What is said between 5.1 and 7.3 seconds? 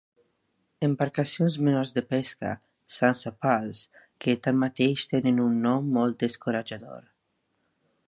tenen un nom molt descoratjador.